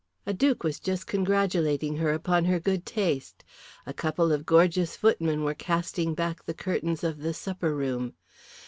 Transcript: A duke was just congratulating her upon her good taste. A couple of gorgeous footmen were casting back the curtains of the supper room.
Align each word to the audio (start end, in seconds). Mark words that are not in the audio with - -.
A 0.25 0.33
duke 0.33 0.63
was 0.63 0.79
just 0.79 1.05
congratulating 1.05 1.97
her 1.97 2.11
upon 2.11 2.45
her 2.45 2.59
good 2.59 2.87
taste. 2.87 3.43
A 3.85 3.93
couple 3.93 4.31
of 4.31 4.47
gorgeous 4.47 4.95
footmen 4.97 5.43
were 5.43 5.53
casting 5.53 6.15
back 6.15 6.43
the 6.43 6.55
curtains 6.55 7.03
of 7.03 7.19
the 7.19 7.35
supper 7.35 7.75
room. 7.75 8.13